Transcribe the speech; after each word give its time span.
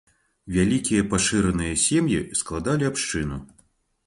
Вялікія 0.55 1.03
пашыраныя 1.11 1.75
сем'і 1.85 2.19
складалі 2.41 2.89
абшчыну. 2.91 3.39